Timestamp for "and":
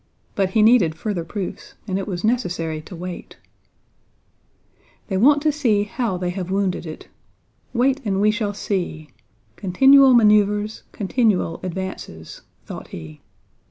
1.87-1.99, 8.03-8.19